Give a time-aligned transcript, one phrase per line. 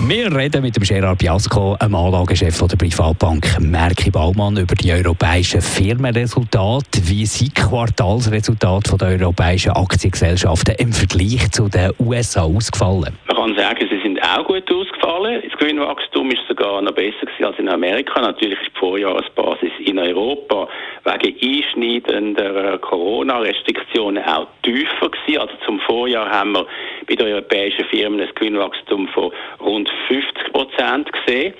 [0.00, 5.60] wir reden mit dem Gerard Biasco, einem Anlagechef der Privatbank Merki Baumann, über die europäischen
[5.60, 7.00] Firmenresultate.
[7.04, 13.16] Wie sind Quartalsresultate der europäischen Aktiengesellschaften im Vergleich zu den USA ausgefallen?
[13.28, 15.42] Man kann sagen, sie sind auch gut ausgefallen.
[15.48, 18.20] Das Gewinnwachstum ist sogar noch besser als in Amerika.
[18.20, 20.68] Natürlich ist die Vorjahresbasis in Europa
[21.04, 25.40] wegen einschneidender Corona-Restriktionen auch tiefer gewesen.
[25.40, 26.66] Also zum Vorjahr haben wir
[27.06, 31.54] bei den europäischen Firmen ein Gewinnwachstum von rund 50 Prozent gesehen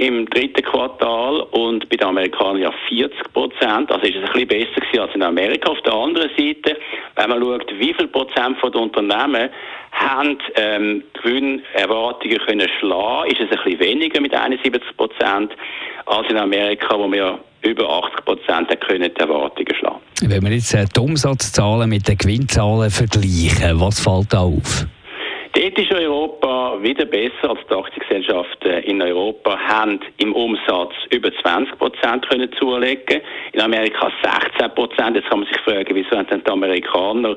[0.00, 3.92] im dritten Quartal und bei den Amerikanern ja 40 Prozent.
[3.92, 5.70] Also ist es ein bisschen besser gewesen als in Amerika.
[5.70, 6.78] Auf der anderen Seite,
[7.16, 9.50] wenn man schaut, wie viel Prozent von den Unternehmen
[9.92, 15.52] haben ähm, Gewinnerwartungen können schlagen, ist es ein bisschen weniger mit 71 Prozent
[16.06, 20.00] als in Amerika, wo wir über 80 Prozent können die Erwartungen schlagen.
[20.22, 24.86] Wenn wir jetzt äh, die Umsatzzahlen mit den Gewinnzahlen vergleichen, was fällt da auf?
[25.80, 32.28] Ist Europa wieder besser als die Aktiengesellschaften in Europa haben im Umsatz über 20 Prozent
[32.28, 33.22] können zulegen.
[33.54, 35.16] In Amerika 16 Prozent.
[35.16, 37.34] Jetzt kann man sich fragen, wieso haben denn die Amerikaner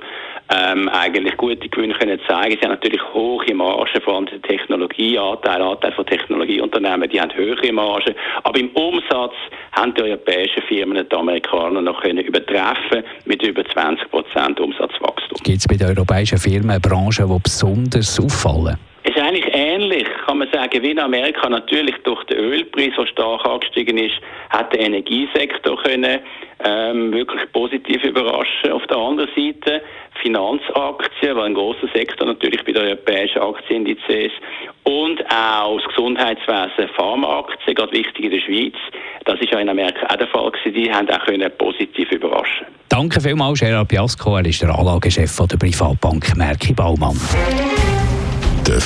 [0.53, 2.57] ähm, eigentlich gute Gewinne können zeigen.
[2.59, 7.71] Sie haben natürlich hohe Margen, vor allem der Technologieanteil, Anteil von Technologieunternehmen, die haben höhere
[7.71, 8.13] Margen.
[8.43, 9.33] Aber im Umsatz
[9.71, 15.37] haben die europäischen Firmen die Amerikaner noch können übertreffen mit über 20 Prozent Umsatzwachstum.
[15.43, 18.77] Gibt es bei den europäischen Firmen Branchen, die besonders auffallen?
[19.03, 21.49] ist eigentlich ähnlich, kann man sagen, wie in Amerika.
[21.49, 24.15] Natürlich durch den Ölpreis, der stark angestiegen ist,
[24.49, 26.19] hat der Energiesektor können
[26.63, 28.71] ähm, wirklich positiv überraschen.
[28.71, 29.81] Auf der anderen Seite
[30.21, 34.31] Finanzaktien, weil ein großer Sektor natürlich bei den europäischen Aktienindizes
[34.83, 38.75] und auch das Gesundheitswesen, Pharmaaktien, gerade wichtig in der Schweiz.
[39.25, 40.73] Das ist ja in Amerika auch der Fall gewesen.
[40.73, 42.67] Die haben auch können positiv überraschen.
[42.87, 44.37] Danke vielmals, Gerard Piasco.
[44.37, 47.19] Er ist der Anlagechef der Privatbank Merki Baumann.